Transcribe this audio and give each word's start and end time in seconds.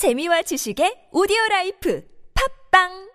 재미와 0.00 0.40
지식의 0.48 1.12
오디오 1.12 1.36
라이프 1.50 2.00
팝빵! 2.32 3.10